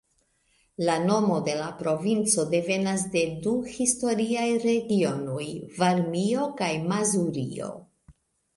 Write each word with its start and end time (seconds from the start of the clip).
La 0.85 0.93
nomo 1.01 1.35
de 1.47 1.53
la 1.59 1.67
provinco 1.81 2.45
devenas 2.55 3.03
de 3.17 3.23
du 3.45 3.53
historiaj 3.85 4.47
regionoj: 4.65 5.45
Varmio 5.85 6.51
kaj 6.65 6.73
Mazurio. 6.91 7.73